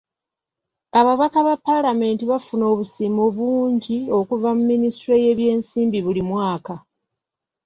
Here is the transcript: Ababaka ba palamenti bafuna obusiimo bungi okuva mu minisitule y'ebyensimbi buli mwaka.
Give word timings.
Ababaka 0.99 1.39
ba 1.47 1.55
palamenti 1.65 2.23
bafuna 2.31 2.63
obusiimo 2.73 3.23
bungi 3.35 3.97
okuva 4.19 4.49
mu 4.57 4.63
minisitule 4.71 5.17
y'ebyensimbi 5.23 5.97
buli 6.05 6.21
mwaka. 6.29 6.75